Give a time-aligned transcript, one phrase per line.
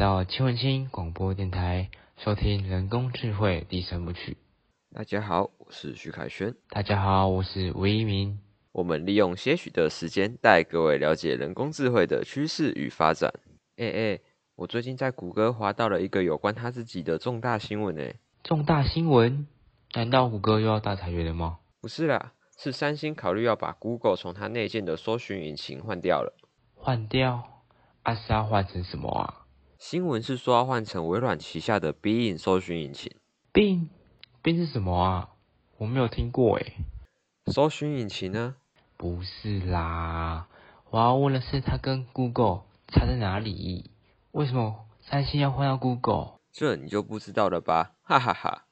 [0.00, 4.38] 到邱文清广播电台，收听人工智慧第三部曲。
[4.94, 6.54] 大家好，我是徐凯轩。
[6.70, 8.40] 大家好，我是吴一鸣。
[8.72, 13.30] 我们利用些许的时间，带各位了解人工智慧的趋势与发展。
[13.76, 14.20] 哎哎，
[14.56, 18.02] 我最近在谷歌滑到了一个有关他自己的重大新闻呢。
[18.42, 19.46] 重大新闻？
[19.92, 21.58] 难道谷歌又要大裁员了吗？
[21.82, 26.32] 不是啦，是三星考虑要把 Google 从它内建的搜寻引擎换掉了。
[26.74, 27.44] 换掉？
[28.02, 29.39] 阿是要换成什么啊？
[29.80, 33.12] 新闻是说要换成微软旗下的 Bing 搜寻引擎。
[33.54, 35.30] Bing？Bing 是什么啊？
[35.78, 36.74] 我没有听过诶。
[37.46, 38.56] 搜寻引擎呢？
[38.98, 40.48] 不是啦，
[40.90, 43.90] 我要问的是它跟 Google 差在哪里？
[44.32, 46.34] 为什么三星要换到 Google？
[46.52, 47.92] 这你就不知道了吧？
[48.02, 48.66] 哈哈哈！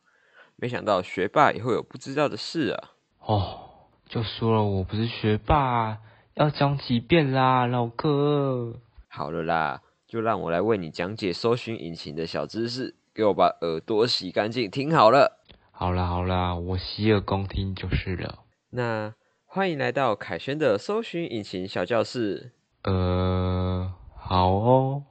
[0.56, 2.90] 没想到学霸也会有不知道的事啊！
[3.20, 6.00] 哦，就说了我不是学霸。
[6.34, 8.74] 要讲几遍啦，老哥。
[9.08, 12.96] 好了啦，就让我来为你讲解搜寻引擎的小知识。
[13.14, 15.40] 给我把耳朵洗干净，听好了。
[15.70, 18.44] 好啦好啦，我洗耳恭听就是了。
[18.70, 22.52] 那欢迎来到凯旋的搜寻引擎小教室。
[22.84, 25.04] 呃，好哦。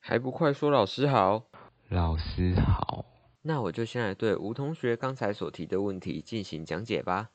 [0.00, 1.44] 还不快说老师好？
[1.88, 3.04] 老师好。
[3.42, 7.30] 那我就先来对吴同学刚才所提的问题进行讲解吧。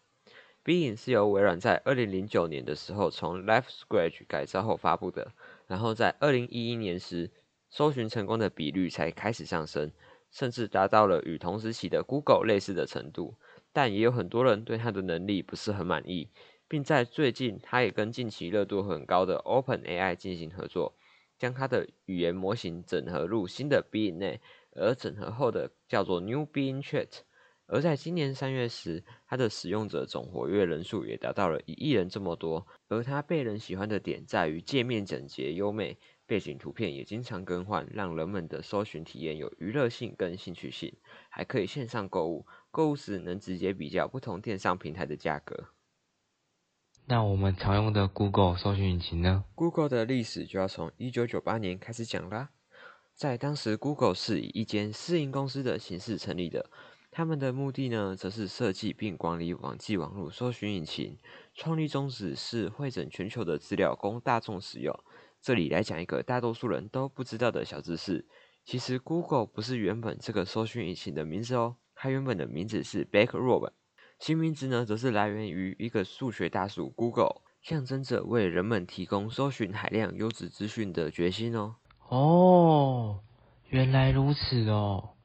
[0.63, 5.31] Bing 是由微软在二零零九年的时候从 Live Scratch 改造后发布的，
[5.67, 7.29] 然后在二零一一年时，
[7.69, 9.91] 搜寻成功的比率才开始上升，
[10.31, 13.35] 甚至达到了与同时期的 Google 类似的程度。
[13.73, 16.29] 但也有很多人对它的能力不是很满意，
[16.67, 20.95] 并在最近，它也跟近期热度很高的 OpenAI 进行合作，
[21.37, 24.39] 将它的语言模型整合入新的 Bing 内，
[24.71, 27.26] 而整合后的叫做 New Bing Chat。
[27.67, 32.65] 而在今年三月时，它的使用者总活跃人数也达到了一亿人这么多。
[32.87, 40.95] 而它被人喜欢的点在于界面整洁优美，背景图片也经常更换，让人们的搜寻体验有娱乐性跟兴趣性。
[41.29, 45.65] 还可以线上购物，购物时能直接比较不同电商平台的价格。
[47.05, 52.49] 那我们常用的 Google 搜寻引擎呢？Google 的历史就要从一九九八年开始讲啦。
[53.13, 56.69] 在当时，Google 是以一间私营公司的形式成立的。
[57.09, 61.17] 他们的目的呢，则是设计并管理网际网络搜寻引擎。
[61.55, 64.93] 创立宗旨是汇整全球的资料供大众使用。
[65.41, 68.27] 这里来讲一个大多数人都不知道的小知识：
[68.63, 73.71] 其实 Google 不是原本这个搜寻引擎的名字哦，它原本的名字是 Backrobot。
[74.19, 81.75] 新名字呢，则是来源于一个数学大数 Google，象征着为人们提供搜寻海量优质资讯的决心哦。
[82.09, 83.19] 哦，
[83.69, 85.16] 原来如此哦。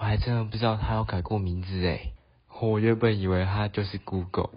[0.00, 2.14] 我还真的不知道他有改过名字诶，
[2.62, 4.48] 我原本以为他就是 Google，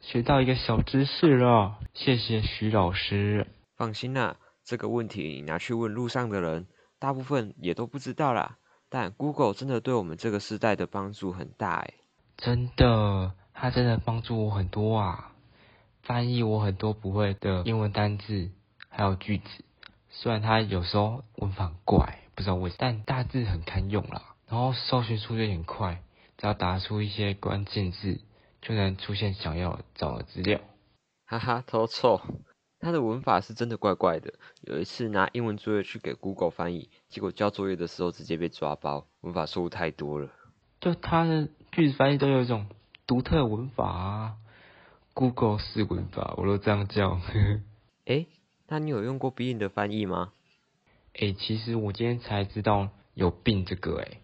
[0.00, 3.46] 学到一个小知识了，谢谢徐老师。
[3.76, 6.66] 放心啦，这个问题你拿去问路上的人，
[6.98, 8.56] 大部分也都不知道啦。
[8.88, 11.92] 但 Google 真的对我们这个时代的帮助很大诶，
[12.38, 15.32] 真的，它真的帮助我很多啊，
[16.02, 18.50] 翻译我很多不会的英文单字
[18.88, 19.62] 还有句子，
[20.08, 24.22] 虽然它有时候文法怪，不知道为什么，但大致很堪用啦。
[24.50, 26.02] 然后搜寻速度也很快，
[26.36, 28.20] 只要打出一些关键字，
[28.60, 30.60] 就能出现想要找的资料。
[31.24, 32.20] 哈哈，偷错，
[32.80, 34.34] 他的文法是真的怪怪的。
[34.62, 40.28] 有一次拿英文作业去给 Google 翻译，结果交作业的时候直接被抓包，文法错误太多了。
[40.80, 42.66] 就他的句子翻译都有一种
[43.06, 44.36] 独特文法啊
[45.14, 47.20] ，Google 式文法，我都这样叫。
[48.04, 48.26] 哎，
[48.66, 50.32] 那你有用过 Bing 的翻译吗？
[51.14, 54.18] 哎，其实我今天才知道有病这个哎。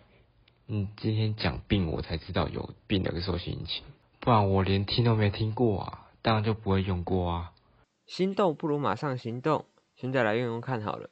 [0.68, 3.84] 嗯，今天讲病，我才知道有病的个搜寻引擎，
[4.18, 7.52] 不然我连听都没听过啊，当然就不会用过啊。
[8.04, 11.08] 心动不如马上行动，现在来用用看好了。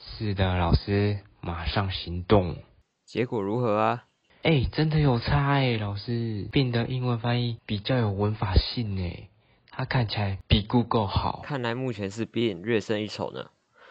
[0.00, 2.56] 是的，老师，马上行动。
[3.04, 4.04] 结果如何啊？
[4.42, 9.28] 哎，真的有差哎，老师，病的英文翻译比较有文法性哎，
[9.70, 11.42] 它看起来比 Google 好。
[11.44, 13.50] 看来目前是病略胜一筹呢。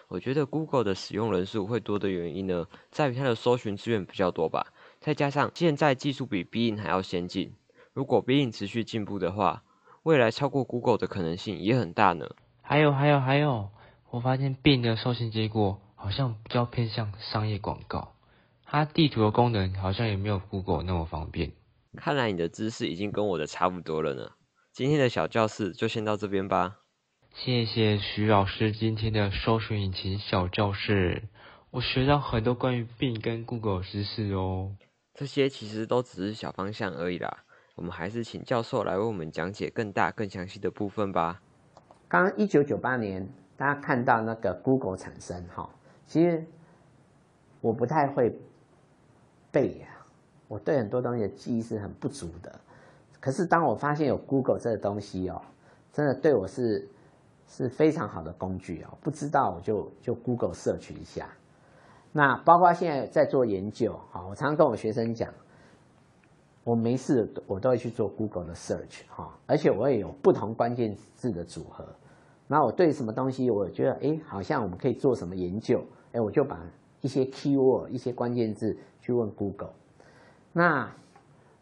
[0.10, 4.68] 我觉得 Google 的使用人数会多的原因呢，在于它的搜寻资源比较多吧。
[5.08, 7.56] 再加上现在技术比 Bing 还要先进，
[7.94, 9.64] 如果 Bing 持续进步的话，
[10.04, 12.32] 未来超过 Google 的可能性也很大呢。
[12.62, 13.70] 还有还有还有，
[14.10, 18.16] 我发现 Bing 的搜寻结果好像比较偏向商业广告，
[18.66, 21.54] 它地图的功能好像也没有 Google 那么方便。
[21.96, 24.32] 看来你的知识已经跟我的差不多了呢。
[24.74, 26.80] 今天的小教室就先到这边吧。
[27.34, 31.30] 谢谢徐老师今天的搜寻引擎小教室，
[31.72, 34.76] 我学到很多关于 Bing 跟 Google 知识哦。
[35.18, 37.38] 这些其实都只是小方向而已啦，
[37.74, 41.42] 我们还是请教授来为我们讲解更大、更详细的部分吧。
[42.08, 43.28] 刚一九九八年
[43.58, 45.68] 大家看到那个 Google 产生哈，
[46.06, 46.46] 其实
[47.62, 48.40] 我不太会
[49.52, 49.88] 背呀，
[50.48, 52.60] 我对很多东西的记忆是很不足的。
[53.20, 55.42] 可是当我发现有 Google 这个东西哦，
[55.92, 56.88] 真的对我是
[57.48, 58.96] 是非常好的工具哦。
[59.02, 61.28] 不知道我就就 Google search 一下。
[62.18, 65.32] 那包括现在在做研究，哈，我常常跟我学生讲，
[66.64, 71.88] 我没事我都会去做 Google 的 search 哈，而且我也有不同关键字的组合。
[72.48, 76.60] 那我对什么东西，我觉得哎，好像我们可以做什么研究，哎，我就把
[77.02, 79.74] 一些 keyword、一些关键字去问 Google。
[80.52, 80.92] 那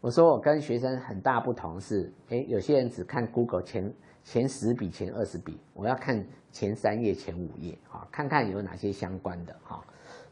[0.00, 3.92] 我说我跟学生很大不同是，哎，有些人只看 Google 前
[4.24, 9.84] 前十笔、前二十笔，我要看前三页、前五页，啊，看看有哪些相关的，哈。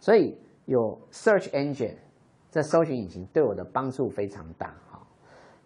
[0.04, 0.36] 所以
[0.66, 1.94] 有 search engine
[2.50, 5.00] 这搜寻引擎对我的帮助非常大，哈。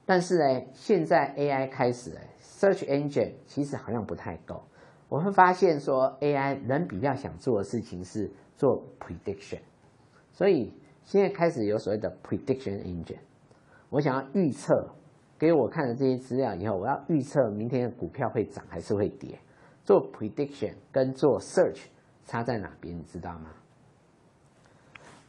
[0.06, 4.62] 但是呢，现在 AI 开始，哎，search engine 其实好像不太够。
[5.08, 9.58] 我会发现说，AI 人比较想做的事情是做 prediction，
[10.30, 13.18] 所以现在开始有所谓的 prediction engine。
[13.90, 14.88] 我想要预测，
[15.36, 19.36] 给我看了这些资料以后，我要预测明天的股票会涨还是会跌。
[19.82, 21.86] 做 prediction 跟做 search
[22.24, 23.50] 差在哪边，你知道吗？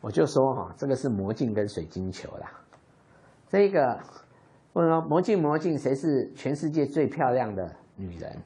[0.01, 2.51] 我就说哈，这个是魔镜跟水晶球啦。
[3.49, 3.99] 这个
[4.73, 8.37] 问说魔镜魔镜，谁是全世界最漂亮的女人？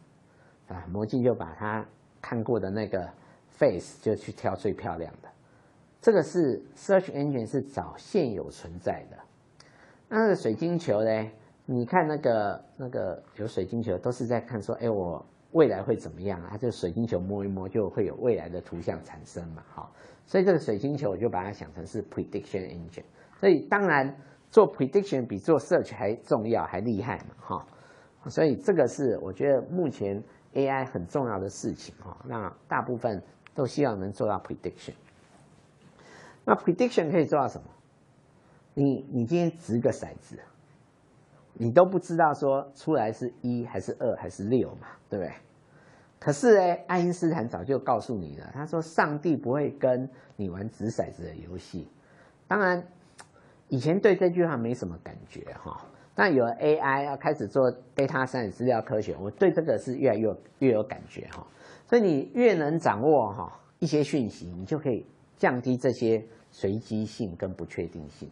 [0.67, 1.85] 啊，魔镜就把他
[2.21, 3.07] 看过的那个
[3.49, 5.29] face 就去挑最漂亮的。
[6.01, 9.17] 这个是 search engine 是找现有存在的。
[10.09, 11.31] 那个水晶球呢？
[11.65, 16.57] 你看那个那个有水晶球，都是在看说，哎，我未来会怎么样啊？
[16.57, 19.91] 这个水晶球摸一摸就会有未来的图像产生嘛，好。
[20.25, 23.05] 所以这个水晶球我就把它想成是 prediction engine。
[23.39, 24.15] 所以当然
[24.49, 27.65] 做 prediction 比做 search 还重要还厉害嘛，哈。
[28.29, 30.21] 所以这个是我觉得目前。
[30.55, 33.23] AI 很重要的事情哈，那大部分
[33.55, 34.93] 都希望能做到 prediction。
[36.45, 37.65] 那 prediction 可以做到什么？
[38.75, 40.37] 你你今天掷个骰子，
[41.53, 45.33] 你都不知道说出来是一还是二还是六嘛，对不对？
[46.19, 51.87] 可是呢，爱因斯坦早就告诉你了，他说上帝不会跟你玩掷骰子的游戏。
[52.47, 52.81] 当然，
[53.67, 55.85] 以前对这句话没什么感觉哈。
[56.15, 61.45] 那有了 AI 要开始做 data science 资料科学，我对这个是越来越越有感觉哈。
[61.87, 65.05] 所以你越能掌握哈一些讯息，你就可以
[65.37, 68.29] 降低这些随机性跟不确定性。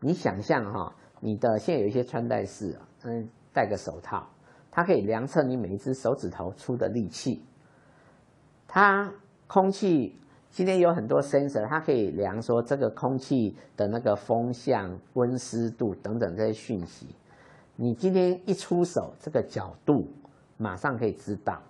[0.00, 4.26] 你想象哈，你的现在有一些穿戴式，嗯，戴个手套，
[4.70, 7.44] 它可以量测你每一只手指头出的力气，
[8.66, 9.12] 它
[9.46, 10.16] 空气。
[10.52, 17.06] 今天有很多 sensor，它可以量说这个空气的那个风向、温湿度等等这些讯息。
[17.76, 20.08] 你今天一出手，这个角度
[20.56, 21.62] 马上可以知道。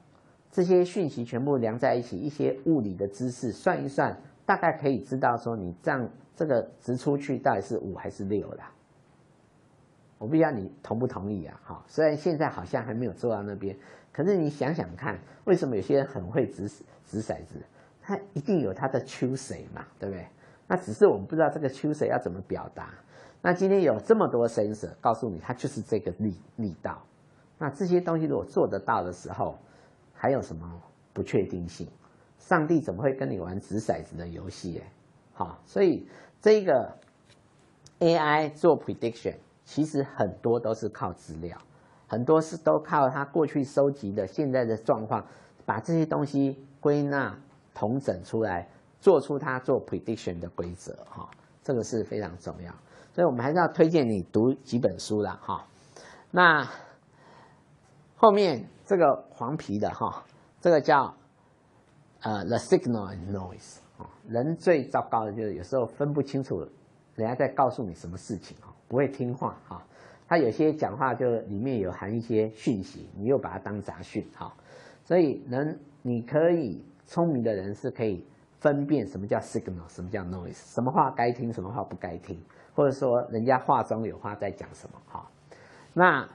[0.51, 8.73] 这些讯息全部量在一起，一些物理的知识算一算，大概可以知道说你这样这个直出去到底是五还是六啦。
[10.21, 11.59] 我不知道你同不同意啊？
[11.65, 13.75] 哈，虽然现在好像还没有做到那边，
[14.13, 16.69] 可是你想想看，为什么有些人很会掷
[17.07, 17.59] 掷骰子？
[18.03, 20.27] 他一定有他的秋水嘛，对不对？
[20.67, 22.91] 那只是我们不知道这个秋水要怎么表达。
[23.41, 27.03] 那今天有这么多 sensor 告诉你，它就是这个力力道。
[27.57, 29.59] 那这些东西如果做得到的时候，
[30.13, 30.83] 还有什么
[31.15, 31.89] 不确定性？
[32.37, 34.83] 上帝怎么会跟你玩掷骰子的游戏？
[34.85, 34.93] 哎，
[35.33, 36.07] 好，所以
[36.43, 36.95] 这个
[38.01, 39.37] AI 做 prediction，
[39.71, 41.57] 其实很多都是靠资料，
[42.09, 45.25] 很多是都靠他过去收集的现在的状况，
[45.65, 47.39] 把这些东西归纳。
[47.73, 48.69] 统整出来，
[49.01, 51.31] 做出他做 prediction 的规则，哈，
[51.63, 52.71] 这个是非常重要。
[53.15, 55.65] 所以我们还是要推荐你读几本书啦，哈。
[56.33, 56.69] 那
[58.17, 60.23] 后面这个黄皮的哈，
[60.61, 61.15] 这个叫
[62.23, 66.59] 呃 the signal and noise 啊，人最糟糕的就是有时候分不清楚
[67.15, 69.83] 人家在告诉你什么事情哈，不会听话哈。
[70.29, 74.53] 他有些讲话就里面有含一些讯息，你又把它当杂讯哈。
[75.03, 76.85] 所以能你可以。
[77.07, 78.25] 聪明的人是可以
[78.61, 82.41] 分辨什么叫 signal，什么叫 noise，什么话该听，什么话不该听，
[82.73, 84.97] 或者说人家话中有话在讲什么。
[85.09, 85.29] 哈，
[85.93, 86.29] 那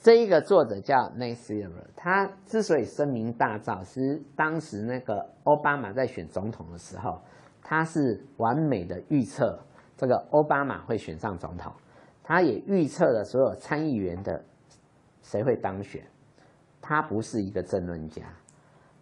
[0.00, 7.22] 这一个作者叫 n a s i r 他之所以声名大噪，是当时那个奥巴马在选总统的时候，
[7.62, 9.56] 他是完美的预测
[10.00, 11.70] 这个奥巴马会选上总统，
[12.22, 14.42] 他也预测了所有参议员的
[15.20, 16.02] 谁会当选。
[16.80, 18.22] 他不是一个政论家。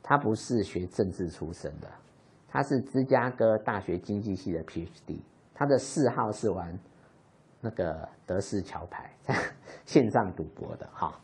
[0.03, 1.89] 他不是学政治出身的，
[2.49, 5.21] 他是芝加哥大学经济系的 PhD。
[5.55, 6.77] 他的嗜好是玩
[7.61, 9.13] 那个德式桥牌，
[9.87, 11.21] 线上赌博的哈。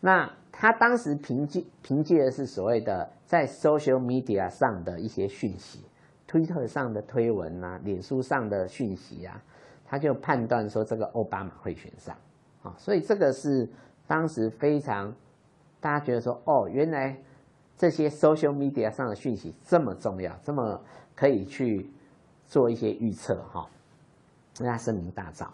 [0.00, 5.83] 那他当时凭借凭借的是所谓的在 social media 上的一些讯息，
[6.26, 9.42] 推特上的推文啊，脸书上的讯息啊，
[9.84, 12.16] 他就判断说这个奥巴马会选上
[12.62, 13.68] 啊，所以这个是
[14.06, 15.14] 当时非常
[15.80, 17.16] 大家觉得说哦，原来
[17.76, 20.82] 这些 social media 上的讯息这么重要，这么
[21.14, 21.90] 可以去
[22.46, 23.68] 做一些预测哈，
[24.58, 25.48] 让他声名大噪。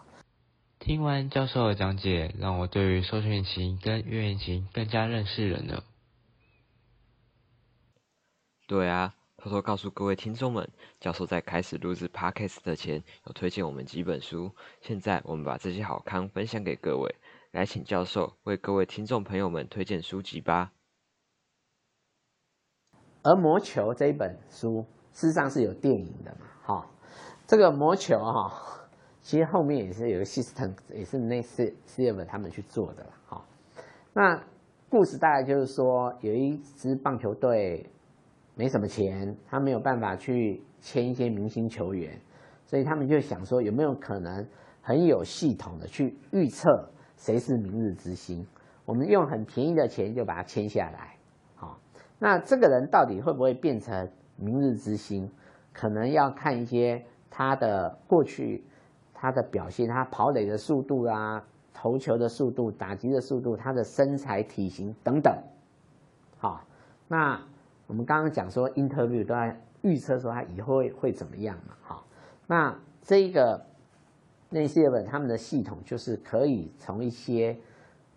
[0.79, 5.83] 听完教授的讲解，让我对于搜索引擎跟阅引擎更加认识了呢。
[8.67, 10.69] 对啊，偷偷告诉各位听众们，
[10.99, 14.51] 教授在开始录制 podcast 的前，有推荐我们几本书。
[14.81, 17.15] 现在我们把这些好康分享给各位，
[17.49, 20.73] 来请教授为各位听众朋友们推荐书籍吧。
[23.23, 26.45] 而《魔球》这一本书，事实上是有电影的嘛？
[26.63, 26.87] 哈，
[27.47, 28.77] 这个《魔球》哈。
[29.23, 33.43] 其实后面也是有个 system，也是那是 s i l v e r 他们去做的了，哈。
[34.13, 34.43] 那
[34.87, 37.89] 故事大概就是说，有一支棒球队
[38.61, 42.15] 没什么钱，他没有办法去签一些明星球员，
[42.63, 44.45] 所以他们就想说，有没有可能
[44.83, 46.87] 很有系统的去预测
[47.17, 48.45] 谁是明日之星？
[48.85, 51.15] 我们用很便宜的钱就把它签下来，
[51.55, 51.79] 好。
[52.19, 55.27] 那这个人到底会不会变成明日之星？
[55.73, 58.63] 可能要看一些他的过去。
[59.11, 65.35] 他的表现，他跑垒的速度啊，投球的速度，打击的速度，他的身材、体型等等，
[66.37, 66.63] 好，
[67.07, 67.39] 那
[67.91, 72.07] 我们刚刚讲说，interview 都在预测说他以后会会怎么样嘛，好，
[72.47, 73.61] 那这个
[74.49, 77.53] 那些本他们的系统就是可以从一些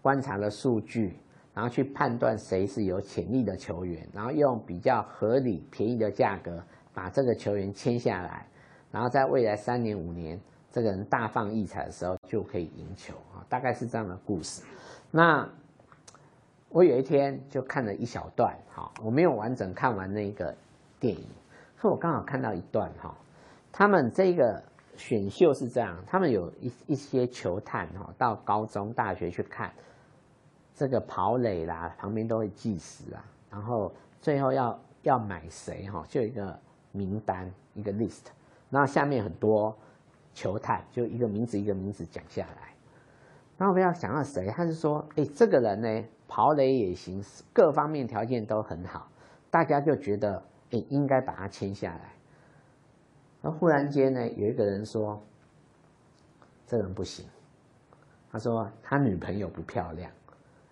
[0.01, 1.17] 观察的数据，
[1.53, 6.63] 然后去判断谁是有潜力的球员，然后用比较合理、便宜的价格
[6.93, 8.47] 把这个球员签下来，
[8.93, 10.41] 然后在未来三年、五年。
[10.71, 14.61] 这个人大放异彩的时候就可以赢球啊，大概是这样的故事。
[15.11, 15.49] 那
[16.75, 20.53] 我有一天就看了一小段，哈，我没有完整看完那个
[20.99, 21.25] 电影，
[21.79, 23.15] 可我刚好看到一段哈。
[23.71, 24.61] 他们这个
[24.97, 29.73] 选秀是这样，他们有一一些球探哈，到高中、大学去看
[30.75, 36.59] 这个跑垒啦，旁边都会计时啊，然后最后要要买谁哈，就一个
[36.91, 38.25] 名单一个 list，
[38.69, 39.73] 然后下面很多。
[40.37, 42.75] 球探就一个名字一个名字讲下来，
[43.57, 49.09] 然后不要想到谁，他是说，哎，这个人呢，跑垒也行，各方面条件都很好，
[49.51, 52.13] 大家就觉得，哎，应该把他签下来。
[53.41, 55.23] 那忽然间呢，有一个人说，
[56.67, 57.27] 这个人不行，
[58.33, 60.11] 他说他女朋友不漂亮，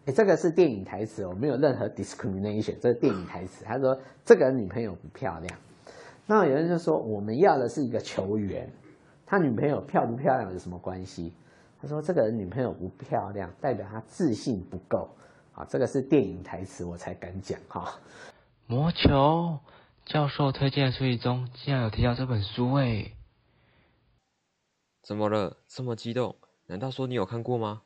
[0.07, 3.65] 哎，这个是电影台词哦，没有任何 discrimination，这是电影台词。
[3.65, 5.59] 他说这个人女朋友不漂亮，
[6.27, 8.69] 那有人就说我们要的是一个球员。
[9.25, 11.33] 他女朋友漂不漂亮有什么关系？
[11.81, 15.09] 他说：“这个人女朋友不漂亮，代表他自信不够。”
[15.55, 18.01] 啊，这个是电影台词，我才敢讲哈。
[18.67, 19.61] 魔球
[20.07, 23.15] 教授推荐的书籍中，竟然有提到这本书诶。
[25.03, 25.59] 怎么了？
[25.69, 26.37] 这么激动？
[26.67, 27.83] 难道说你有看过吗？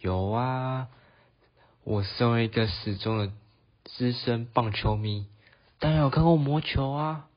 [0.00, 0.88] 有啊，
[1.82, 3.32] 我身为一个始终的
[3.84, 5.26] 资深棒球迷，
[5.78, 7.28] 当然有看过魔球啊。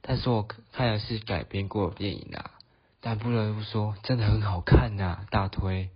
[0.00, 2.52] 但是我看的是改编过的电影啊，
[3.00, 5.90] 但不得不说，真的很好看呐，大推，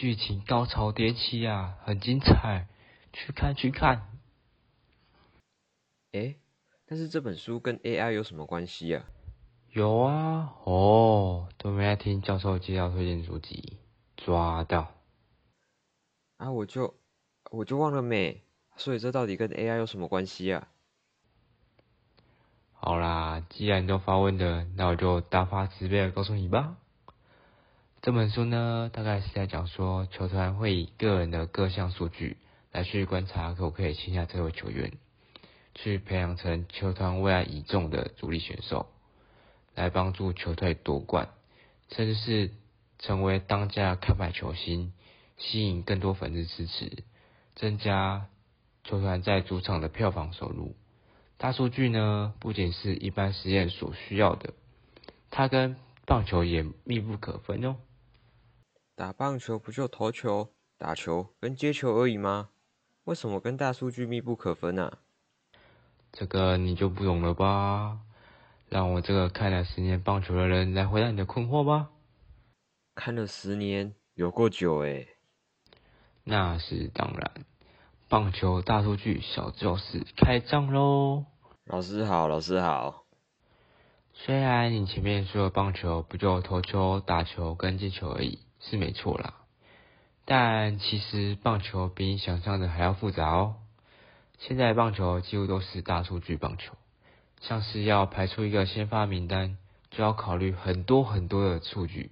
[0.00, 2.68] 剧情高潮迭起啊，很精彩，
[3.12, 4.08] 去看去看。
[6.12, 6.36] 哎，
[6.86, 9.04] 但是这本书跟 AI 有什么关系啊？
[9.74, 13.76] 有啊，哦，都没来听教授介绍推荐书籍，
[14.16, 14.90] 抓到。
[16.38, 16.94] 啊，我就
[17.50, 18.42] 我就忘了没，
[18.78, 20.68] 所以这到底跟 AI 有什么关系啊？
[22.72, 26.78] 好啦，既然都发问的，那我就大发慈悲的告诉你吧。
[28.02, 32.38] 这本书呢，大概是在讲说，球团会以个人的各项数据
[32.72, 34.92] 来去观察可不可以签下这位球员，
[35.74, 38.86] 去培养成球团未来倚重的主力选手，
[39.74, 41.28] 来帮助球队夺冠，
[41.90, 42.52] 甚至是
[42.98, 44.94] 成为当家看牌球星，
[45.36, 47.04] 吸引更多粉丝支持，
[47.54, 48.28] 增加
[48.82, 50.74] 球团在主场的票房收入。
[51.36, 54.54] 大数据呢，不仅是一般实验所需要的，
[55.30, 55.76] 它跟
[56.06, 57.76] 棒球也密不可分哦。
[59.00, 62.50] 打棒球不就投球、打球跟接球而已吗？
[63.04, 64.98] 为什么跟大数据密不可分呢？
[66.12, 68.00] 这个你就不懂了吧？
[68.68, 71.88] 让我这个看了十年棒球的人来回答你的困惑吧。
[72.94, 75.08] 看了十年，有够久诶。
[76.22, 77.46] 那是当然。
[78.10, 81.24] 棒球大数据小教室开张喽！
[81.64, 83.06] 老师好，老师好。
[84.12, 89.34] 虽然你前面说的棒球不就投球、打球跟接球而已，是没错啦。
[90.24, 93.56] 但其实棒球比你想象的还要复杂哦。
[94.38, 96.74] 现在棒球几乎都是大数据棒球，
[97.40, 99.58] 像是要排出一个先发名单，
[99.90, 102.10] 就要考虑很多很多的数据，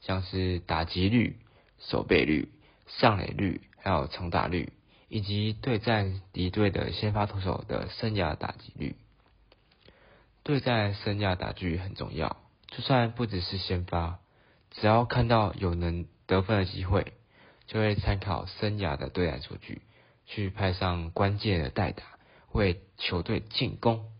[0.00, 1.38] 像是打击率、
[1.78, 2.50] 守备率、
[2.86, 4.72] 上垒率，还有长打率，
[5.08, 8.96] 以及对战敌对的先发投手的生涯打击率。
[10.42, 12.36] 对战生涯打击率很重要，
[12.66, 14.18] 就算不只是先发，
[14.74, 17.12] 只要看到有能得分的机会，
[17.66, 19.82] 就会参考生涯的对战数据，
[20.26, 22.02] 去派上关键的代打，
[22.52, 24.10] 为球队进攻。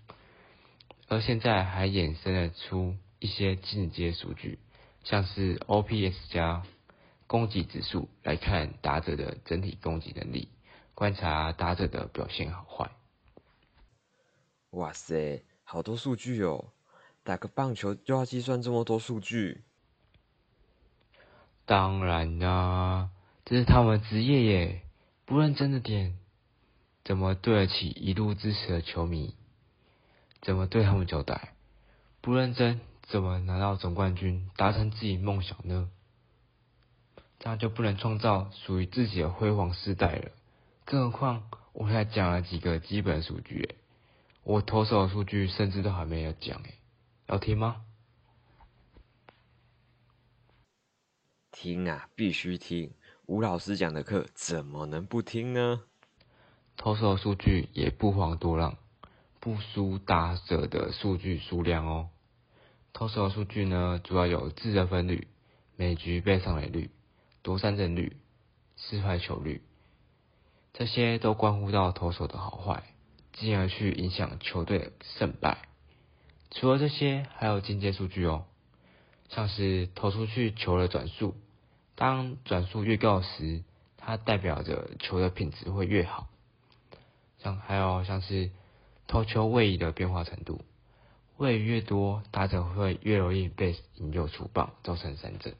[1.08, 4.58] 而现在还衍生了出一些进阶数据，
[5.02, 6.62] 像是 OPS 加
[7.26, 10.48] 攻击指数来看打者的整体攻击能力，
[10.94, 12.90] 观察打者的表现好坏。
[14.70, 15.42] 哇塞！
[15.64, 16.72] 好多数据哦，
[17.22, 19.62] 打个棒球就要计算这么多数据？
[21.66, 23.10] 当然啦，
[23.44, 24.82] 这是他们职业耶，
[25.24, 26.14] 不认真的点，
[27.04, 29.34] 怎么对得起一路支持的球迷？
[30.42, 31.54] 怎么对他们交代？
[32.20, 35.88] 不认真，怎么拿到总冠军，达成自己梦想呢？
[37.38, 40.30] 这样就不能创造属于自己的辉煌时代了。
[40.84, 41.42] 更何况，
[41.72, 43.76] 我才讲了几个基本数据。
[44.42, 46.74] 我投手的数据甚至都还没有讲诶，
[47.26, 47.82] 要听吗？
[51.54, 52.90] 听啊，必须听！
[53.26, 55.82] 吴老师讲的课怎么能不听呢？
[56.76, 58.76] 投手数据也不遑多让，
[59.38, 62.10] 不输打者的数据数量哦。
[62.92, 65.28] 投手数据呢，主要有自责分率、
[65.76, 66.90] 每局被上垒率、
[67.42, 68.16] 夺三振率、
[68.76, 69.62] 失坏球率，
[70.72, 72.82] 这些都关乎到投手的好坏。
[73.32, 75.58] 进而去影响球队的胜败。
[76.50, 78.44] 除了这些，还有进阶数据哦，
[79.28, 81.34] 像是投出去球的转速，
[81.94, 83.62] 当转速越高时，
[83.96, 86.28] 它代表着球的品质会越好。
[87.38, 88.50] 像还有像是
[89.06, 90.62] 投球位移的变化程度，
[91.36, 95.54] 位移越多，打者会越容易被引诱出棒，造成三振。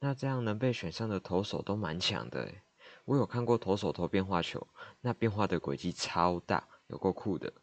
[0.00, 2.62] 那这样能被选上的投手都蛮强的诶，
[3.04, 4.66] 我有看过投手投变化球，
[5.00, 6.64] 那变化的轨迹超大。
[6.88, 7.54] 有够酷的，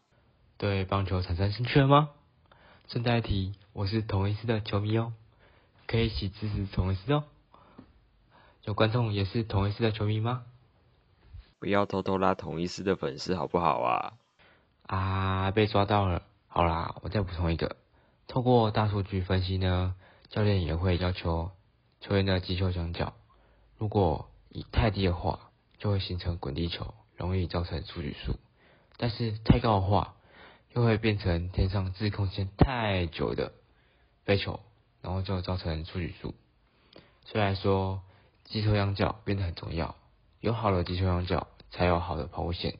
[0.56, 2.10] 对棒球产生兴趣了吗？
[2.88, 5.12] 顺带提，我是同一师的球迷哦，
[5.86, 7.22] 可以一起支持同一师哦。
[8.62, 10.44] 有观众也是同一师的球迷吗？
[11.58, 14.12] 不要偷偷拉同一师的粉丝好不好啊？
[14.86, 16.22] 啊，被抓到了。
[16.46, 17.76] 好啦，我再补充一个，
[18.26, 19.94] 透过大数据分析呢，
[20.28, 21.52] 教练也会要求
[22.00, 23.14] 球员的击球相角，
[23.78, 28.38] 如果以太低的话，就会形成滚地球，容易造成出局数。
[28.98, 30.16] 但是太高的话，
[30.74, 33.52] 又会变成天上滞空间太久的
[34.24, 34.60] 飞球，
[35.00, 36.34] 然后就造成出局数。
[37.24, 38.02] 虽然说
[38.50, 39.96] 击球仰角变得很重要，
[40.40, 42.78] 有好的击球仰角，才有好的抛物线，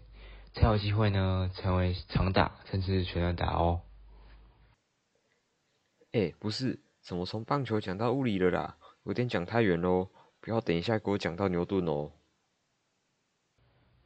[0.52, 3.80] 才有机会呢成为长打甚至全垒打哦。
[6.12, 8.76] 哎，不是，怎么从棒球讲到物理了啦？
[9.04, 12.12] 有点讲太远喽，不要等一下给我讲到牛顿哦。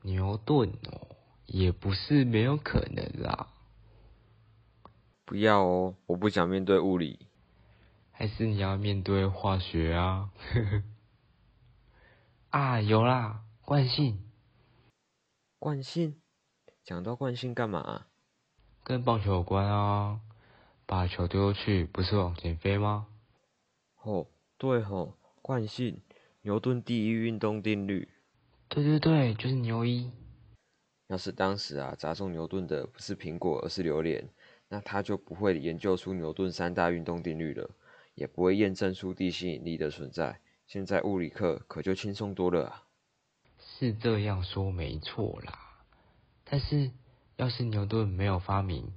[0.03, 1.17] 牛顿哦。
[1.47, 3.49] 也不是没有可能啦。
[5.27, 7.27] 不要哦，我不想面对物理。
[8.13, 10.31] 还是你要面对化学啊？
[12.55, 14.17] 啊，有啦，惯性。
[15.59, 16.15] 惯性？
[16.85, 18.07] 讲到惯性干嘛？
[18.85, 20.21] 跟棒球有关啊。
[20.87, 23.09] 把球丢出去，不是往前飞吗？
[24.05, 26.01] 哦，对吼，惯性，
[26.43, 28.09] 牛顿第一运动定律。
[28.69, 30.13] 对对对，就是牛一。
[31.09, 34.29] 要是当时啊砸中牛顿的不是苹果而是榴莲，
[34.69, 37.69] 那他就不会研究出牛顿三大运动定律了，
[38.15, 40.39] 也不会验证出地心引力的存在。
[40.67, 42.83] 现在物理课可就轻松多了啊！
[43.79, 45.59] 是这样说没错啦，
[46.45, 46.91] 但是
[47.37, 48.93] 要是牛顿没有发明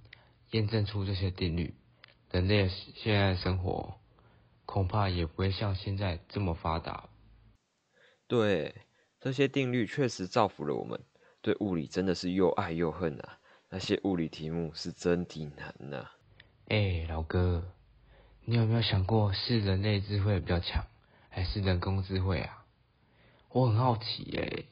[0.52, 1.74] 验证出这些定律，
[2.32, 3.96] 人类现在的生活
[4.66, 7.10] 恐怕也不会像现在这么发达。
[8.28, 8.76] 对，
[9.20, 11.00] 这些定律确实造福了我们。
[11.42, 13.40] 对物理真的是又爱又恨啊！
[13.70, 16.10] 那些物理题目是真挺难呐。
[16.68, 17.72] 哎，老哥，
[18.44, 20.86] 你有没有想过是人类智慧比较强，
[21.38, 22.66] 还是人工智慧啊？
[23.50, 24.64] 我很好奇哎，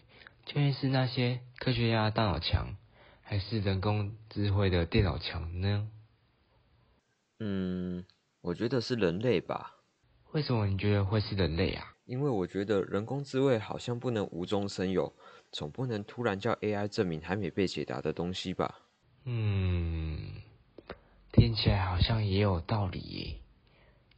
[0.47, 2.75] 究竟是那些科学家大脑强，
[3.21, 5.88] 还是人工智慧的电脑强呢？
[7.39, 8.04] 嗯，
[8.41, 9.75] 我觉得是人类吧。
[10.32, 11.93] 为什么你觉得会是人类啊？
[12.06, 15.13] 因为我觉得人工智慧好像不能无中生有。
[15.51, 18.80] 总不能突然叫 AI 证明还没被解答的东西吧？
[19.25, 20.41] 嗯，
[21.32, 23.39] 听起来好像也有道理。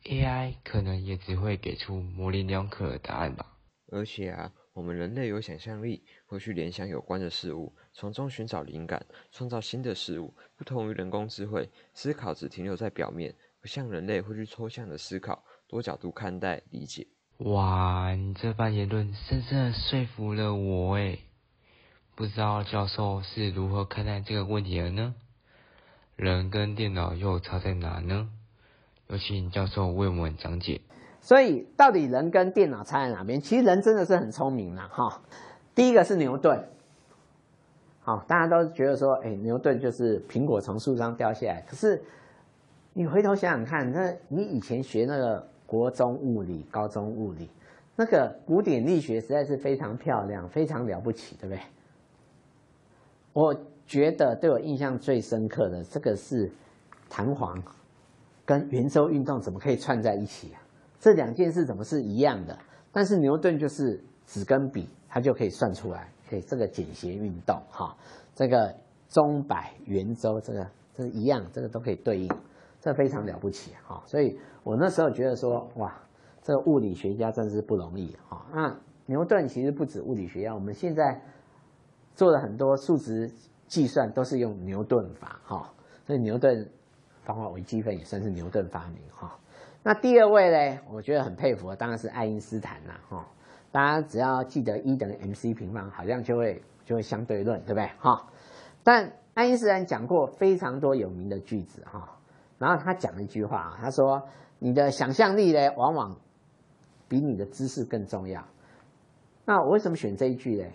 [0.08, 3.58] AI 可能也只会给出模棱两可的答案吧。
[3.92, 10.34] 而且啊，我们人类有想象力，会去联想有关的事物，从中寻找灵感，创造新的事物。
[10.58, 17.08] 不同于人工智慧，思考只停留在表面，不像人类会去抽象的思考，多角度看待理解。
[17.38, 21.20] 哇，你这番言论深深的说服了我诶，
[22.16, 25.16] 不知道教授是如何看待这个问题的呢？
[26.16, 28.30] 人跟电脑又差在哪呢？
[29.08, 30.82] 有请教授为我们讲解。
[31.22, 33.42] 所以，到底人跟电脑差在哪边？
[33.42, 35.22] 其实人真的是很聪明啦，哈。
[35.76, 36.64] 第一个是牛顿，
[38.02, 41.62] 好，大家都觉得说，哎，牛顿就是苹果从树上掉下来。
[41.68, 42.02] 可是，
[42.94, 47.50] 你回头想想看，那你以前学那个国中物理、高中物理，
[47.96, 51.62] 那个古典力学实在是非常漂亮、非常了不起，对不对？
[53.34, 56.50] 我觉得对我印象最深刻的，这个是
[57.10, 57.62] 弹簧
[58.48, 60.58] 跟圆周运动怎么可以串在一起啊？
[61.00, 62.58] 这两件事怎么是一样的？
[62.92, 66.10] 但是牛顿就是纸跟笔，他就可以算出来。
[66.32, 67.96] 哎，这个简谐运动，哈，
[68.34, 68.74] 这个
[69.08, 72.28] 钟摆、圆周，这个这是一样，这个都可以对应，
[72.82, 74.02] 这非常了不起，哈。
[74.08, 75.94] 所以我那时候觉得说，哇，
[76.42, 78.46] 这个物理学家真是不容易，哈。
[78.52, 81.22] 那牛顿其实不止物理学家，我们现在。
[82.16, 83.32] 做了很多数值
[83.68, 85.72] 计算都是用牛顿法哈，
[86.08, 86.68] 所以牛顿
[87.34, 89.38] 方法微积分也算是牛顿发明哈。
[89.84, 93.26] 那第二位呢，我觉得很佩服的当然是爱因斯坦啦哈。
[93.72, 98.28] 大家只要记得 E 等于 mc 平方，好像就会就会相对论，对不对哈？
[98.84, 102.18] 但爱因斯坦讲过非常多有名的句子哈，
[102.58, 104.24] 然后他讲了一句话，他说
[104.58, 106.16] ：“你的想象力呢，往往
[107.08, 108.44] 比你的知识更重要。”
[109.46, 110.66] 那我为什么选这一句呢？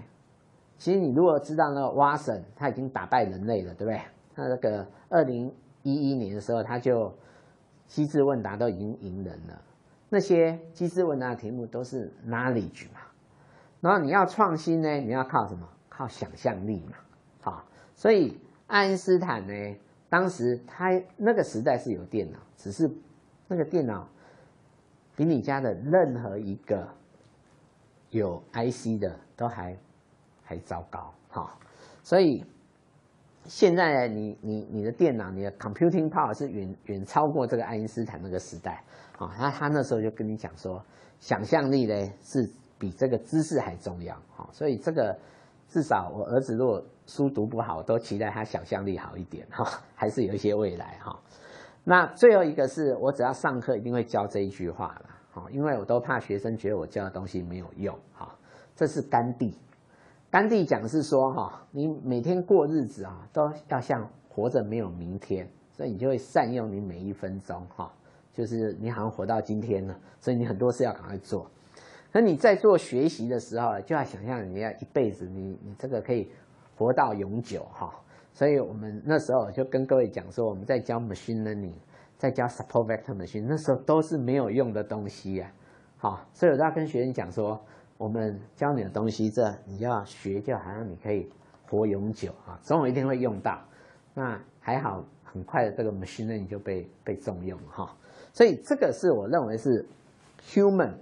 [0.78, 4.00] 其实你如果知道那个蛙神，他已经打败人类了，对不对？
[4.34, 7.12] 他那个二零一一年的时候，他就
[7.86, 9.62] 机智问答都已经赢人了。
[10.08, 13.00] 那些机智问答的题目都是 knowledge 嘛，
[13.80, 15.68] 然后你要创新呢，你要靠什么？
[15.88, 16.96] 靠想象力嘛。
[17.40, 17.64] 好，
[17.94, 19.76] 所以爱因斯坦呢，
[20.08, 22.90] 当时他那个时代是有电脑，只是
[23.48, 24.08] 那个电脑
[25.16, 26.88] 比你家的任何一个
[28.10, 29.76] 有 IC 的都还。
[30.44, 31.56] 还糟糕，哈，
[32.02, 32.44] 所以
[33.44, 38.82] 现在你你你的电脑，你的 computing power 是远远超过这个爱因斯坦那个时代，
[39.18, 40.82] 啊，他他那时候就跟你讲说，
[41.18, 45.16] 想象力呢是比这个知识还重要，哈，所以这个
[45.68, 51.18] 至少我儿子如果书读不好，都期待他想象力好一点，哈，还是有一些未来，哈。
[51.84, 58.32] 那最后一个是我只要上课一定会教这一句话了，哈，因为我都怕学生觉得我教的东西没有用，哈，
[58.76, 59.58] 这是甘地。
[60.32, 67.92] 甘地讲是说，哈，你每天过日子啊，都要像活着没有明天，所以你就会善用你每一分钟，哈，
[68.32, 71.46] 就是你好像活到今天了，所以你很多事要赶快做。
[72.10, 76.30] 那你在做学习的时候，就要想象你要一辈子，你你这个可以
[76.78, 77.92] 活到永久，哈。
[78.32, 81.74] 所以我们那时候就跟各位讲说，我们在教 machine learning，
[82.16, 85.52] 在教 support vector machine，那时候都是没有用的东西呀，
[85.98, 87.62] 好，所以我都要跟学生讲说。
[88.02, 91.30] 我们教你的东西，这你要学，就好像你可以
[91.70, 93.62] 活永久啊，总有一天会用到。
[94.12, 97.96] 那还好，很快的这个 machine 就被被重用哈。
[98.32, 99.86] 所以这个是我认为是
[100.40, 100.94] human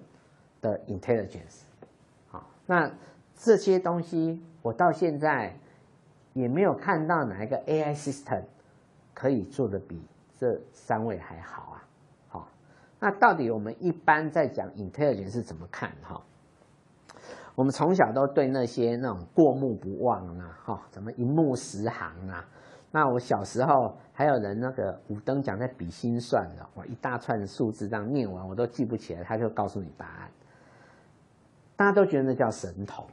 [0.61, 1.63] 的 intelligence。
[2.29, 2.93] 好，那
[3.35, 5.57] 这些东西我到现在
[6.35, 8.43] 也没有看到哪一个 AI system
[9.15, 9.99] 可以做的比
[10.37, 11.89] 这三位还好啊。
[12.29, 12.49] 好，
[12.99, 16.21] 那到底我们一般在讲 intelligence 是怎么看哈？
[17.61, 22.43] 我们从小都对那些那种过目不忘啊，哈，怎么一目十行啊？
[22.91, 30.31] 那我小时候还有人那个五等奖在比心算的，哇，一大串数字这样念完我都记不起来，他就告诉你答案。
[31.77, 33.05] 大家都觉得那叫神童，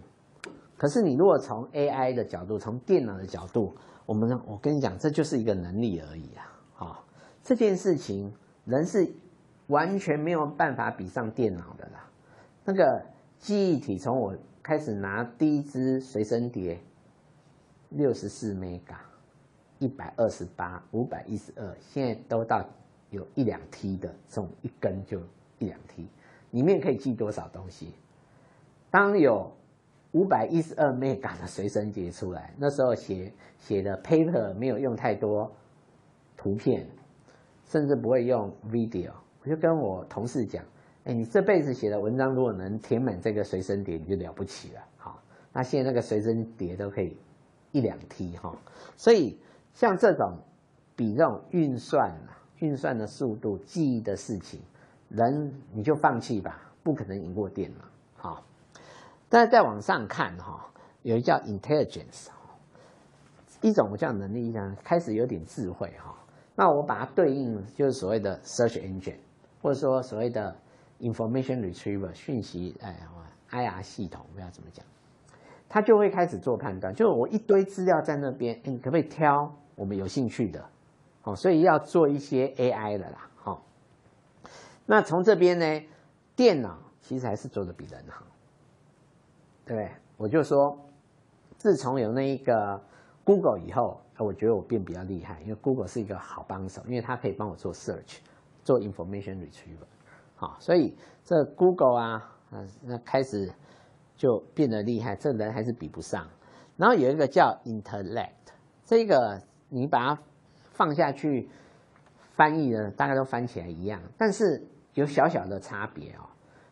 [0.78, 7.00] 可是你如果从 AI 的角度，从电脑的角度，我们我跟你讲，这就是一个能力而已啊，哈，
[7.44, 8.34] 这件事情
[8.64, 9.12] 人是
[9.68, 12.10] 完全没有办法比上电脑的啦，
[12.64, 13.04] 那个。
[13.40, 16.80] 记忆体从我开始拿第一支随身碟，
[17.90, 18.98] 六十四 mega，
[19.80, 22.68] 一百二十八，五百一十二，现在都到
[23.10, 25.20] 有一两 T 的，这种一根就
[25.60, 26.08] 一两 T，
[26.52, 27.94] 里面可以记多少东西？
[28.90, 29.52] 当有
[30.12, 35.50] 五百一十二 mega 的随身碟出来，那时候写写的 paper 没有用太多
[36.36, 36.86] 图片，
[37.66, 39.12] 甚至不会用 video，
[39.44, 40.66] 我就跟我同事讲。
[41.08, 44.82] 哎，你这辈子写的文章如果能填满这个随身碟，你就了不起了。
[44.98, 47.16] 好，那现在那个随身碟都可以
[47.72, 48.54] 一两 T 哈，
[48.98, 49.40] 所以
[49.74, 50.38] 像这种
[50.98, 54.60] 比这种运算啊、运算的速度、记忆的事情，
[55.08, 57.86] 人你就放弃吧，不可能赢过电脑。
[58.18, 58.44] 好，
[59.30, 60.70] 但是再往上看哈，
[61.04, 62.28] 有一叫 intelligence，
[63.62, 66.14] 一种叫能力，讲开始有点智慧哈。
[66.54, 69.16] 那我把它对应就是所谓的 search engine，
[69.62, 70.54] 或者说所谓的
[71.00, 73.00] information retriever 讯息哎
[73.52, 74.86] IR 系统，不要怎么讲，
[75.70, 76.94] 他就会开始做判断。
[76.94, 80.64] 就我一堆资料在那边，你可不可以挑我们有兴趣的？
[81.24, 83.30] 哦，所以要做一些 AI 的啦。
[83.36, 83.64] 好，
[84.86, 85.82] 那从这边呢，
[86.36, 88.26] 电脑其实还是做的比人好，
[89.66, 89.92] 对不对？
[90.18, 90.78] 我就说，
[91.58, 92.82] 自从有那一个
[93.24, 94.02] Google 以后。
[94.20, 98.18] 我觉得我变比较厉害，因为 Google 是一个好帮手，因为它可以帮我做 search，
[98.64, 99.86] 做 information retriever，
[100.38, 100.96] 好，所以
[101.26, 102.32] 这 Google 啊，
[102.84, 103.52] 那开始
[104.16, 106.26] 就变得厉害，这人还是比不上。
[106.78, 108.30] 然后有一个叫 intellect，
[108.86, 110.22] 这个你把它
[110.72, 111.50] 放下去
[112.36, 116.24] 翻译呢，大概都翻起来一样，但是有小小的差别哦，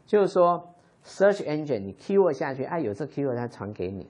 [0.05, 0.65] 就是说
[1.03, 4.09] search engine 你 keyword 下去，哎，有这 keyword 它传给你，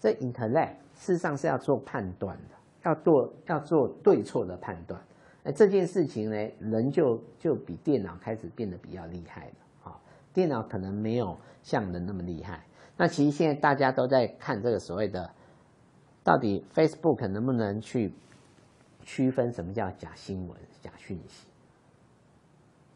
[0.00, 2.54] 这 intellect 事实上是要做判断的。
[2.84, 5.00] 要做要做对错的判断，
[5.44, 9.90] 那这件事情呢，人就就比电脑开始变得比较厉害了。
[9.90, 10.00] 啊，
[10.32, 12.64] 电脑可能没有像人那么厉害。
[12.96, 15.28] 那其实现在大家都在看这个所谓的，
[16.22, 18.12] 到底 Facebook 能不能去
[19.02, 21.48] 区分什么叫假新闻、假讯息？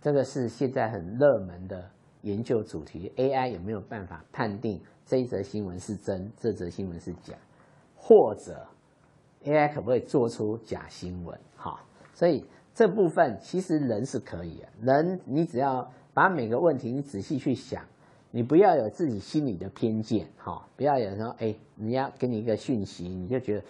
[0.01, 1.91] 这个是现在很热门的
[2.23, 3.13] 研究主题。
[3.17, 7.35] AI 有没有办法判定这一则新闻是真，这则新闻是假，
[7.97, 8.65] 或者
[9.43, 11.37] ？AI 可不可以做出假新闻？
[12.17, 14.69] 所以这部分其实人是可以的。
[14.81, 17.85] 人，你只要把每个问题你仔细去想，
[18.31, 23.65] 你不要有自己心里的偏见，哈，不要有人说，哎，人家给你一个讯息，你就觉得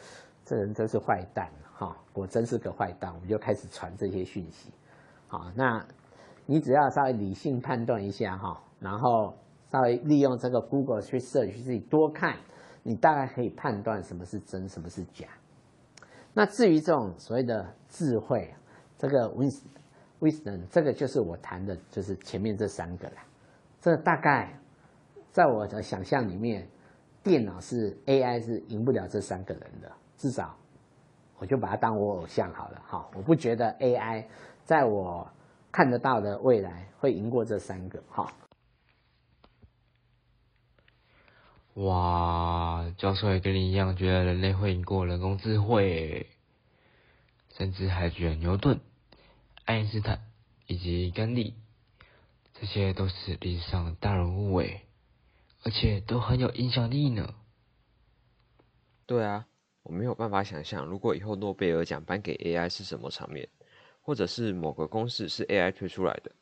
[0.44, 4.70] 这人真是坏蛋，哈，我真是个坏蛋，我们就开始传这些讯息，
[5.26, 5.84] 好，那
[6.46, 9.34] 你只要稍微理性判断一下，哈，然后
[9.72, 12.36] 稍微利用这个 Google 去 search 自己多看，
[12.84, 15.26] 你大概可以判断什么是真，什么是假。
[16.38, 18.54] 那至于这种所谓的智慧，
[18.98, 19.26] 这个
[20.20, 23.14] wisdom，这个就是我谈的，就是前面这三个了。
[23.80, 24.52] 这大概
[25.32, 26.68] 在我的想象里面，
[27.22, 30.54] 电脑是 AI 是赢不了这三个人的，至少
[31.38, 32.82] 我就把它当我偶像好了。
[32.86, 34.22] 哈，我不觉得 AI
[34.62, 35.26] 在我
[35.72, 37.98] 看得到的未来会赢过这三个。
[38.10, 38.30] 哈。
[41.76, 46.26] 哇，教授也跟你一样觉得人类会赢过人工智慧，
[47.54, 48.80] 甚至还觉得牛顿、
[49.66, 50.22] 爱因斯坦
[50.66, 51.52] 以及甘地，
[52.54, 54.86] 这些都是历史上大人物诶，
[55.64, 57.34] 而且都很有影响力呢。
[59.04, 59.46] 对啊，
[59.82, 63.50] 我没有办法想象，如果以后诺贝尔奖颁给 AI 是什么场面，
[64.00, 66.32] 或者是某个公式是 AI 推出来的。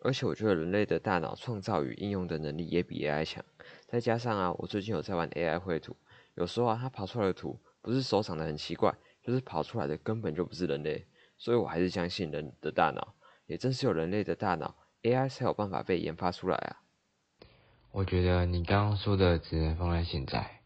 [0.00, 3.44] 而且我觉得人类的大脑创造与应用的能力也比 AI 强。
[3.86, 5.96] 再加上啊，我最近有在玩 AI 绘图，
[6.34, 11.06] 有时候啊，它跑出来的图不是手长得很奇怪，就是跑出来的根本就不是人类。
[11.36, 13.14] 所以我还是相信人的大脑，
[13.46, 16.82] 也正是有人类的大脑，AI 才有办法被研发出来啊。
[17.90, 20.60] 我觉得你刚刚说的只能放在现在，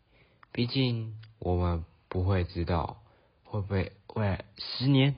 [0.50, 3.02] 毕竟我们不会知道
[3.44, 5.14] 会不会未来十年、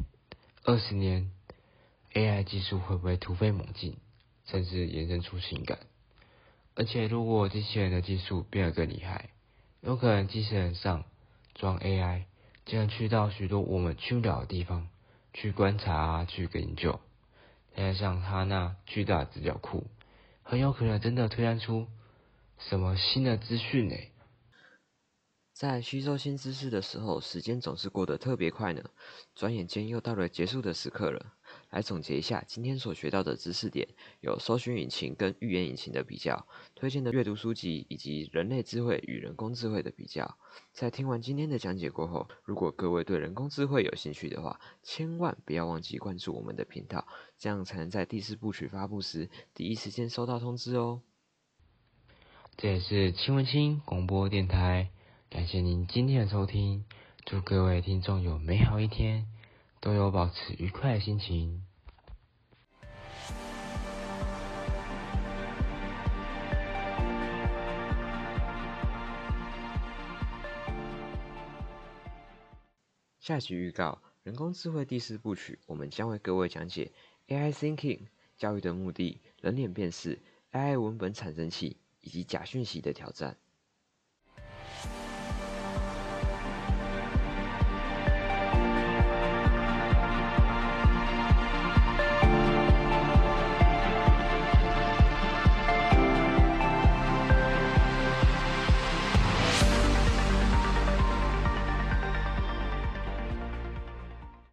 [0.65, 1.31] 二十年
[2.13, 3.97] ，AI 技术会不会突飞猛进。
[4.47, 5.79] 甚至延伸出情感，
[6.75, 9.31] 而且如果机器人的技术变得更厉害，
[9.81, 11.05] 有可能机器人上
[11.55, 12.25] 装 AI，
[12.67, 14.89] 竟然去到许多我们去不了的地方
[15.33, 17.01] 去观察啊、去研究，
[17.75, 19.87] 再加上它那巨大的资料库，
[20.43, 21.87] 很有可能真的推断出
[22.59, 23.97] 什么新的资讯呢？
[25.55, 28.83] 在吸收新知识的时候，时间总是过得特别快呢，
[29.37, 31.33] 转眼间又到了结束的时刻了。
[31.75, 33.89] 来总结一下今天所学到的知识点，
[34.21, 40.39] 有搜寻引擎跟预言引擎的比较，推荐的阅读书籍，以及人类智慧与人工智慧的比较。
[40.73, 51.03] 在听完今天的讲解过后，如果各位对人工智慧有兴趣的话，千万不要忘记关注我们的频道，这样才能在第四部曲发布时第一时间收到通知哦。
[52.57, 54.91] 这也是清文清广播电台，
[55.29, 56.85] 感谢您今天的收听，
[57.25, 59.27] 祝各位听众有美好一天。
[59.81, 61.64] 都有保持愉快的心情。
[73.25, 76.93] 下集预告：人工智慧第四部曲，我们将为各位讲解
[77.29, 78.01] AI Thinking
[78.37, 80.19] 教育的目的、人脸辨识、
[80.53, 83.39] AI 文本产生器以及假讯息的挑战。